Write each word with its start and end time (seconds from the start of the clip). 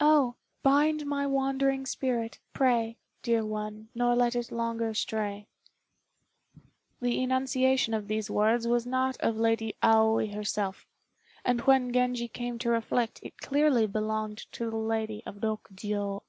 Oh, 0.00 0.36
bind 0.62 1.04
my 1.04 1.26
wandering 1.26 1.84
spirit, 1.84 2.38
pray, 2.54 2.96
Dear 3.20 3.44
one, 3.44 3.90
nor 3.94 4.16
let 4.16 4.34
it 4.34 4.50
longer 4.50 4.94
stray." 4.94 5.48
The 7.02 7.22
enunciation 7.22 7.92
of 7.92 8.08
these 8.08 8.30
words 8.30 8.66
was 8.66 8.86
not 8.86 9.18
that 9.18 9.28
of 9.28 9.36
Lady 9.36 9.76
Aoi 9.82 10.28
herself; 10.32 10.86
and 11.44 11.60
when 11.60 11.92
Genji 11.92 12.26
came 12.26 12.58
to 12.60 12.70
reflect, 12.70 13.20
it 13.22 13.36
clearly 13.42 13.86
belonged 13.86 14.50
to 14.52 14.70
the 14.70 14.78
Lady 14.78 15.22
of 15.26 15.42
Rokjiô. 15.42 16.22